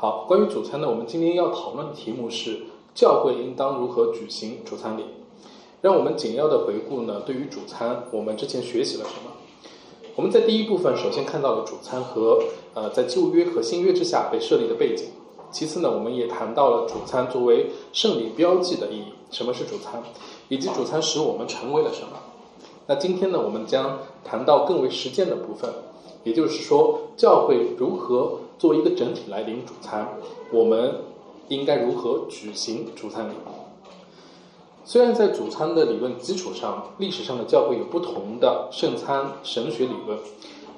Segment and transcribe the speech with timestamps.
[0.00, 2.60] 好，关于主餐呢，我们今天要讨论的题目是
[2.94, 5.02] 教会应当如何举行主餐礼。
[5.82, 9.32] 让我们简要的回顾呢，对于主餐，我们之前学习了什么？
[10.14, 12.40] 我们在第一部分首先看到了主餐和
[12.74, 15.08] 呃在旧约和新约之下被设立的背景。
[15.50, 20.00] 其次呢，我们也谈到了主餐作为圣礼标记的意义，什么是主餐，
[20.48, 22.10] 以及主餐使我们成为了什么。
[22.86, 25.68] 那今天呢，我们将谈到更为实践的部分，
[26.22, 30.08] 也就是说，教会如何作为一个整体来领主餐，
[30.50, 30.96] 我们
[31.48, 33.32] 应该如何举行主餐礼。
[34.84, 40.18] 虽然在主餐的理论基础上，历史上的教会有不同的圣餐神学理论，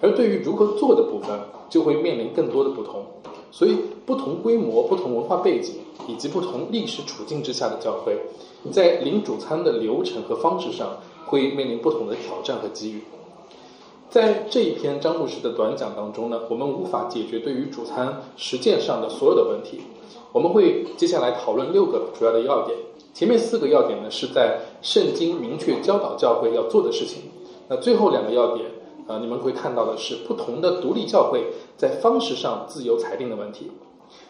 [0.03, 3.05] 而对于如何做的部分，就会面临更多的不同。
[3.53, 8.19] 所以，不同规模、不同文化背景以及不同历史处境之下的教会，
[8.71, 13.03] 在领主餐的流程和方式上，会面临不同的挑战和机遇。
[14.11, 19.83] 在这一篇张牧师的短讲当中呢，我们无法解决对于主餐实践上的所有的问题。
[20.33, 22.77] 我们会接下来讨论六个主要的要点。
[23.15, 27.23] 前面四个要点呢，是在圣经明确教导教会要做的事情。
[27.69, 28.69] 那最后两个要点，
[29.07, 33.71] 呃，你们会看到的是不同的独立教会在方式上自由裁定的问题。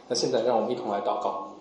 [0.09, 1.55] 那现在让我们一同来祷告。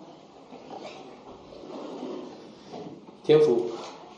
[3.24, 3.66] 天父，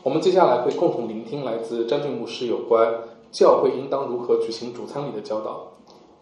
[0.01, 2.93] 我们接下来会共同聆听来自张俊牧师有关
[3.33, 5.73] 教会应当如何举行主餐礼的教导。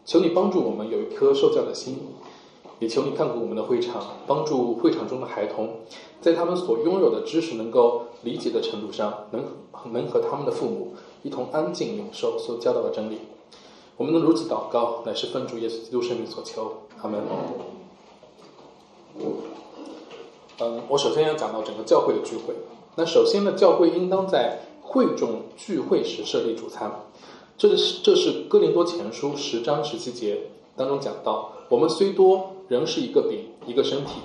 [0.04, 2.00] 求你帮助我们有一颗受教的心。
[2.80, 5.82] 也求你看顾我们的会场，帮助会场中的孩童，
[6.20, 9.44] 在他们所拥有的知识能够理解的程度上，能
[9.92, 13.20] 能和他们的父母一同安静领受所教导的真理。
[13.98, 16.74] 我们能如此祷告，乃是奉主耶稣基督圣名所求。
[17.04, 17.22] 阿门。
[20.60, 22.56] 嗯，我首先要讲到整个教会的聚会。
[22.96, 24.58] 那首先呢，教会应当在
[24.92, 26.92] 会众聚会时设立主餐。
[27.58, 32.52] 这是这是哥林多前书十章十七节当中讲到，我们虽多。
[32.68, 34.22] 人是一个饼，一个身体，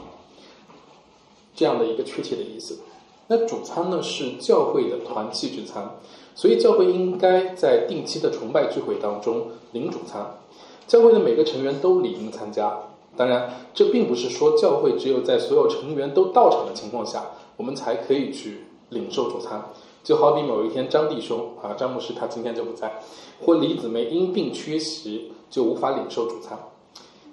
[1.52, 2.78] 这样的一个确切的意思。
[3.26, 5.96] 那主餐呢是教会的团契之餐，
[6.36, 10.38] 所以教会应该在定期的崇拜聚会当中领主餐。
[10.86, 12.78] 教会的每个成员都理应参加。
[13.16, 17.24] 当然，这并不是说教会只有在所有成员都到场的情况下，
[17.56, 19.60] 我们才可以去领受主餐。
[20.06, 23.02] 就好比某一天张弟兄啊，张牧师他今天就不在，
[23.44, 26.56] 或李姊妹因病缺席，就无法领受主餐。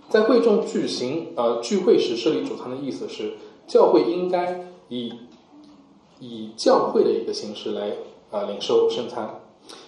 [0.09, 3.34] 在会众举行呃聚会时设立主餐的意思是，
[3.67, 5.13] 教会应该以
[6.19, 7.91] 以教会的一个形式来
[8.31, 9.40] 啊领受圣餐，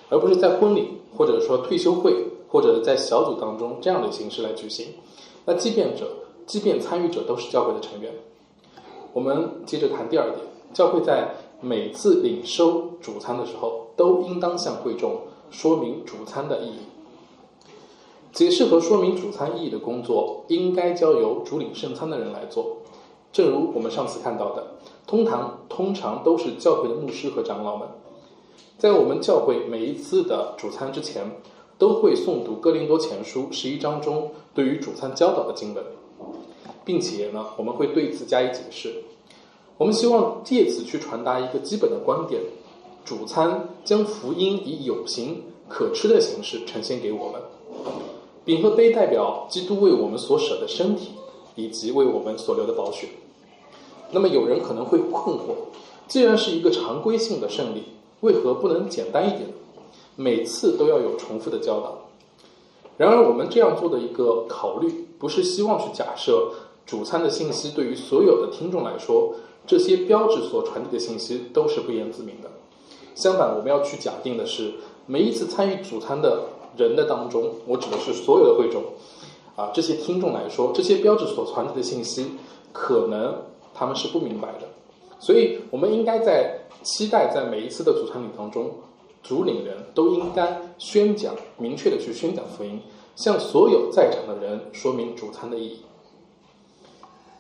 [0.10, 2.14] 而不是在婚礼或者说退休会
[2.48, 4.90] 或者在小组当中这样的形式来举行。
[5.46, 6.08] 那即便者，
[6.46, 8.14] 即便参与者都是教会的成员。
[9.12, 10.38] 我们接着谈第二点，
[10.72, 16.80] 教会在每次领收主餐的时候，都应当向会众说明主餐的意义。
[18.32, 22.78] 解释和说明主餐意义的工作，应该交由主领圣餐的人来做。
[23.32, 24.76] 正如我们上次看到的，
[25.08, 27.88] 通常通常都是教会的牧师和长老们。
[28.78, 31.32] 在我们教会每一次的主餐之前，
[31.78, 35.84] 都会诵读哥林多前书十一章中对于主餐教导的经文，
[36.84, 39.04] 并且呢，我们会对此加以解释。
[39.78, 42.42] 我们希望借此去传达一个基本的观点：
[43.04, 47.42] 主餐将福音以有形可吃的形式呈现给我们。
[48.46, 51.12] 饼和杯代表基督为我们所舍的身体，
[51.56, 53.10] 以及为我们所流的宝血。
[54.12, 55.56] 那么有人可能会困惑：
[56.08, 57.84] 既然是一个常规性的胜利，
[58.22, 59.50] 为何不能简单一点，
[60.16, 61.98] 每次都要有重复的教导？
[62.98, 66.52] 然而，我们这样做的一个考虑，不是希望去假设
[66.86, 69.34] 主餐的信息对于所有的听众来说，
[69.68, 72.50] 这些标志所传递的信息都是不言自明的。
[73.16, 74.74] 相反，我们要去假定的是，
[75.06, 76.50] 每一次参与主餐的。
[76.78, 78.84] 人的当中，我指的是所有的会众，
[79.56, 82.32] 啊，这些听众来说，这些标志所传递的信息，
[82.74, 83.34] 可能
[83.74, 84.68] 他们是不明白的，
[85.18, 88.70] 所以我们应该在期待在每一次的主餐礼当中，
[89.24, 92.82] 主领人都应该宣讲明确的去宣讲福音，
[93.16, 95.80] 向所有在场的人说明主餐的意义。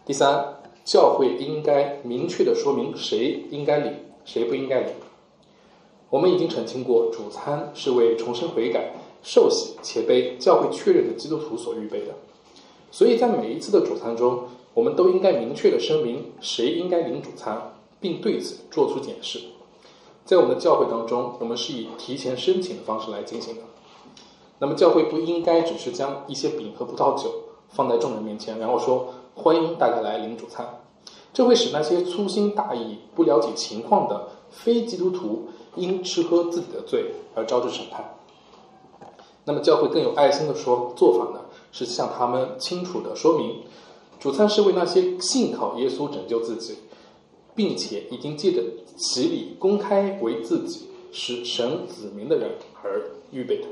[0.05, 3.93] 第三，教会应该明确的说明谁应该领，
[4.23, 4.93] 谁不应该领。
[6.09, 8.93] 我们已经澄清过，主餐是为重生悔改。
[9.23, 12.13] 受洗且被教会确认的基督徒所预备的，
[12.91, 14.43] 所以在每一次的主餐中，
[14.75, 19.39] 我们都应该明确的声明谁应该领主餐，并对此做出解释。
[20.25, 23.61] 在我们的教会当中，我们是以提前申请的方式来进行的。
[24.59, 27.31] 那么，教会不应该只是将一些饼和葡萄酒
[27.69, 30.81] 放在众人面前，然后说欢迎大家来领主餐，
[31.33, 38.15] 这会使那些粗心大意、不了解情况的非基督徒因吃喝自己的罪而招致审判。
[39.43, 41.41] 那么教会更有爱心的说做法呢，
[41.71, 43.63] 是向他们清楚的说明，
[44.19, 46.77] 主餐是为那些信靠耶稣拯救自己，
[47.53, 48.63] 并且已经借着
[48.97, 53.67] 洗礼公开为自己是神子民的人而预备的。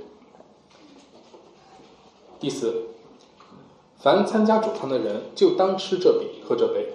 [2.40, 2.90] 第四，
[4.04, 6.92] 凡参加主餐的人，就当吃这饼，喝这杯。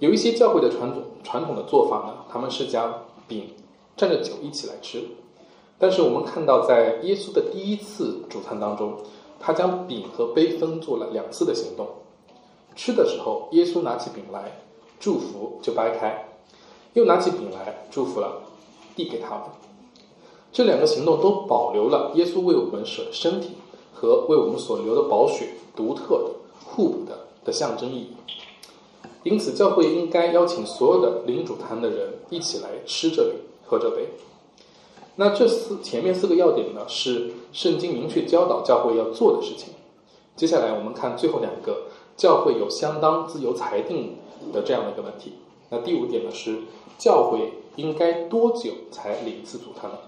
[0.00, 3.54] 有一些教会的传统传统的做法呢，他们是将饼
[3.96, 5.02] 蘸着酒一起来吃。
[5.78, 8.98] 但是我们看到，在耶稣的第一次主餐当中，
[9.38, 11.88] 他将饼和杯分做了两次的行动。
[12.76, 14.60] 吃的时候，耶稣拿起饼来
[15.00, 16.26] 祝福，就掰开；
[16.92, 18.42] 又拿起饼来祝福了，
[18.94, 19.44] 递给他们。
[20.52, 23.52] 这两个行动都保留了耶稣为我们舍身体
[24.00, 26.30] 和为我们所留的宝血独特的、
[26.64, 28.08] 互补的的象征意义。
[29.24, 33.34] 因此，教会应该邀请所有的领主坛的人一起来吃这杯、
[33.66, 34.08] 喝这杯。
[35.16, 39.74] 那这四前面四个要点呢，是圣经明确教导教会要做的事情。
[40.34, 41.82] 接下来我们看最后两个，
[42.16, 44.16] 教会有相当自由裁定
[44.50, 45.34] 的这样的一个问题。
[45.68, 46.60] 那第五点呢是，
[46.96, 49.98] 教会应该多久才领一次主坛呢？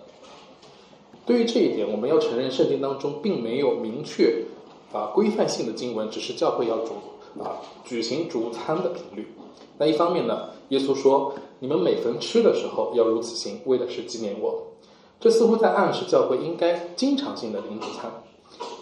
[1.25, 4.45] 对于这一点，我们要承认圣经当中并没有明确
[4.93, 6.95] 啊规范性的经文，只是教会要主
[7.41, 9.33] 啊举行主餐的频率。
[9.79, 14.65] 那一方面呢，耶稣说，你们每逢吃的时候要如此行，为的是纪念我。
[15.21, 18.11] 这似乎在暗示教会应该经常性的领主餐，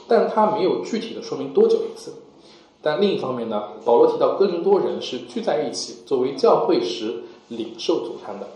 [0.09, 2.15] 但他没有具体的说明多久一次。
[2.83, 8.49] 但另一方面呢，保罗提到哥林多人是聚在一起作为教会时领受主餐的，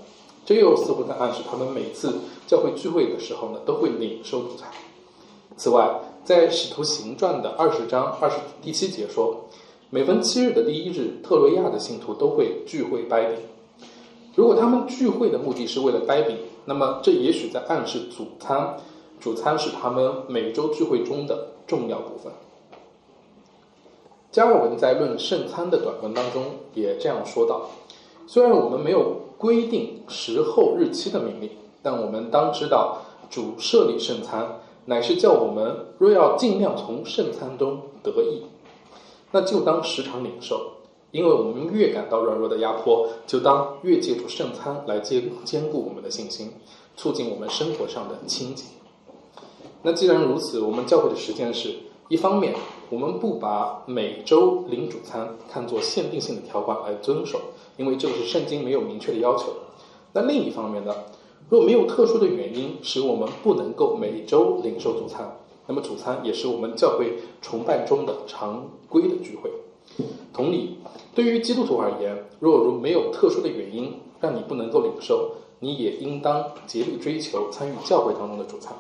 [0.45, 2.15] 这又似乎在暗示他们每次
[2.47, 4.69] 教会聚会的时候呢都会领受主餐。
[5.57, 9.45] 此外，在使徒行传的二十章二十第七节说，
[9.91, 13.37] 每逢七日的第一日，特洛亚的信徒都会聚会掰饼。
[14.35, 18.77] 如果他们聚会的目的是为了掰饼，那么这也许在暗示主餐，
[19.21, 22.33] 主餐是他们每周聚会中的重要部分。
[24.33, 26.43] 加尔文在论圣餐的短文当中
[26.75, 27.71] 也这样说道：
[28.27, 31.51] 虽然我们没有规定时候日期的命令，
[31.83, 38.43] 但我们当知道主设立圣餐，乃是叫我们若要尽量从圣餐中得益，
[39.33, 40.71] 那就当时常领受。
[41.11, 46.51] 因为我们越感到软弱的压迫，就当越借助圣餐来坚坚固我们的信心，
[46.97, 48.65] 促进我们生活上的清洁。
[49.83, 51.73] 那既然如此，我们教会的实践是：
[52.09, 52.53] 一方面，
[52.91, 57.41] 我们不把每周领主餐看作限定性的条款来遵守，
[57.77, 59.47] 因为这个是圣经没有明确的要求；
[60.13, 60.95] 那另一方面呢，
[61.51, 65.37] 若没有特殊的原因使我们不能够每周领受主餐，
[65.67, 69.51] 那么主餐也是我们教会崇拜中的常规的聚会。
[70.33, 70.79] 同理，
[71.15, 78.75] 对于基督徒而言，若如没有特殊的原因让你不能够领受，你也应当竭力追求参与教会当中的主餐。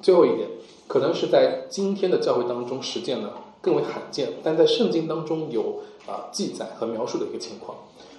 [0.00, 0.48] 最后一点，
[0.86, 3.30] 可能是在今天的教会当中实践呢
[3.68, 7.76] 更为罕见，但在圣经当中有啊记载和描述的一个情况。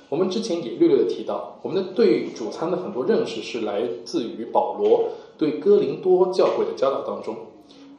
[0.07, 7.35] 我们之前也略略的提到，我们的对主餐的很多认识是来自于保罗对哥林多教会的教导当中。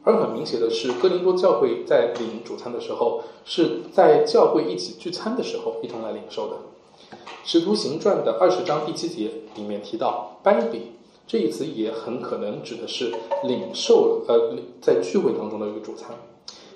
[0.03, 6.55] 而很明显的是，哥林多教会在领主餐的时候，是在教会一起聚餐的时候一同来领受的。
[7.43, 10.81] 使徒行传的二十章第七节里面提到“掰饼”
[11.27, 13.13] 这一词，也很可能指的是
[13.43, 16.15] 领受呃在聚会当中的一个主餐，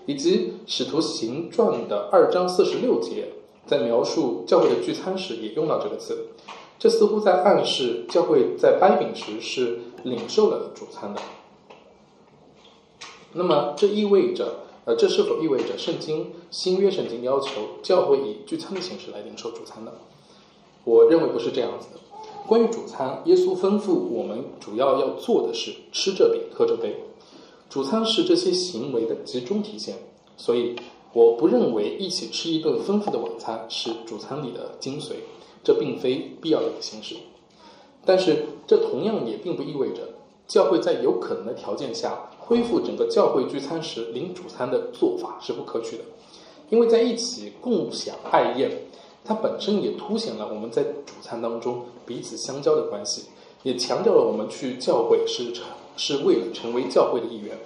[0.05, 3.29] 以及使徒行传的二章四十六节
[3.65, 6.27] 在描述教会的聚餐时也用到这个词，
[6.77, 11.21] 这似乎在暗示教会在掰饼时是领受了主餐的。
[13.33, 17.49] 那么这意味着，呃，这是否意味着圣经新约圣经要求
[17.81, 19.91] 教会以聚餐的形式来领受主餐呢？
[20.83, 21.99] 我认为不是这样子的。
[22.47, 26.95] 关于主餐，耶稣吩咐我们主要要做的是吃这饼，喝这杯。
[27.69, 29.95] 主餐是这些行为的集中体现，
[30.37, 30.75] 所以
[31.13, 35.13] 我不认为一起吃一顿丰富的晚餐是主餐里的精髓，
[35.63, 37.15] 这并非必要的形式。
[38.05, 40.07] 但是这同样也并不意味着
[40.47, 42.29] 教会在有可能的条件下。
[42.47, 46.03] 恢复整个教会聚餐时领主餐的做法是不可取的，
[46.69, 48.69] 因为在一起共享爱宴，
[49.23, 53.23] 它本身也凸显了我们在主餐当中彼此相交的关系，
[53.63, 55.65] 也强调了我们去教会是成
[55.97, 57.57] 是为了成为教会的一员。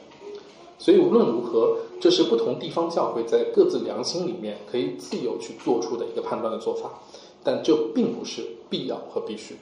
[0.77, 6.89] 所以无论如何，这是不同地方教会在各自良心里面可以自由去做出的一个判断的做法，
[7.43, 9.57] 但这并不是必要和必须。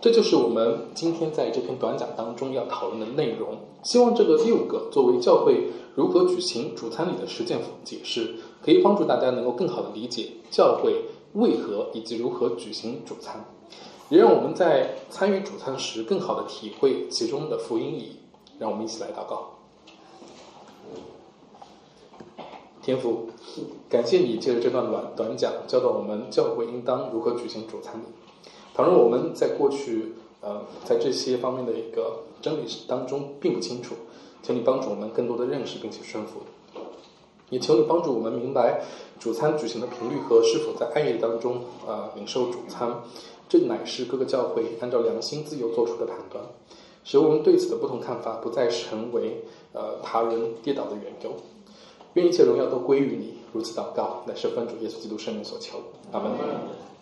[0.00, 3.58] 这就是我们今天在这篇短讲当中要讨论的内容。
[3.82, 13.44] 希望这个六个作为教会如何举行主餐礼的实践解释，可以帮助大家能够更好的理解教会为何以及如何举行主餐，
[14.08, 18.16] 也让我们在参与主餐时更好的体会其中的福音意义。
[18.58, 19.50] 让我们一起来祷告。
[22.82, 23.28] 天父，
[23.88, 28.00] 感谢你借着这段短短讲，教导我们教会应当如何举行主餐。
[28.74, 33.94] 倘若我们在过去，呃，在这些方面的一个真理当中并不清楚，
[34.42, 36.40] 请你帮助我们更多的认识并且顺服。
[37.50, 38.82] 也求你帮助我们明白
[39.20, 43.02] 主餐举行的频率和是否在暗夜当中啊领受主餐，
[43.48, 46.44] 这乃是各个教会按照良心自由做出的判断，
[47.04, 51.32] 使我们对此的不同看法不再成为呃他人跌倒的缘由。
[52.14, 53.38] 愿一切荣耀都归于你。
[53.52, 55.78] 如此祷告，乃是奉主耶稣基督圣名所求。
[56.12, 56.32] 阿门。